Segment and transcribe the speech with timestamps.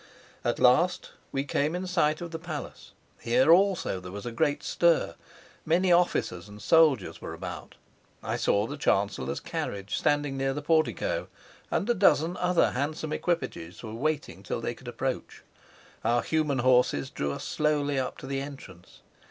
[0.43, 2.93] At last we came in sight of the palace.
[3.21, 5.13] Here also there was a great stir.
[5.63, 7.75] Many officers and soldiers were about.
[8.23, 11.27] I saw the chancellor's carriage standing near the portico,
[11.69, 15.43] and a dozen other handsome equipages were waiting till they could approach.
[16.03, 19.01] Our human horses drew us slowly up to the entrance.